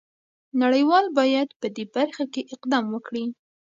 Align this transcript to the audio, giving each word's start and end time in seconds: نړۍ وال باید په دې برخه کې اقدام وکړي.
نړۍ 0.61 0.83
وال 0.89 1.05
باید 1.19 1.49
په 1.61 1.67
دې 1.75 1.83
برخه 1.95 2.23
کې 2.33 2.47
اقدام 2.53 2.85
وکړي. 2.91 3.25